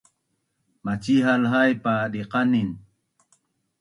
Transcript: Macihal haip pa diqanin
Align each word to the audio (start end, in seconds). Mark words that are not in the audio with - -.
Macihal 0.85 1.43
haip 1.51 1.77
pa 1.83 1.93
diqanin 2.11 2.69